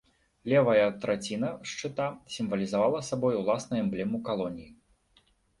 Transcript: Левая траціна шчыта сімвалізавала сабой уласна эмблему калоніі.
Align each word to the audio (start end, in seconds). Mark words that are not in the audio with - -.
Левая 0.53 0.85
траціна 1.03 1.51
шчыта 1.73 2.07
сімвалізавала 2.37 3.03
сабой 3.11 3.39
уласна 3.43 3.75
эмблему 3.85 4.25
калоніі. 4.31 4.71